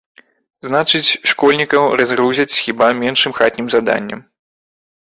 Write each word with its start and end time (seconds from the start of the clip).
Значыць, 0.67 1.17
школьнікаў 1.33 1.83
разгрузяць 2.03 2.59
хіба 2.65 2.91
меншым 3.05 3.31
хатнім 3.39 3.67
заданнем. 3.79 4.29